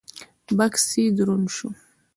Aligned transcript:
بکس 0.57 0.85
يې 0.97 1.03
دروند 1.17 1.47
شو. 1.55 1.69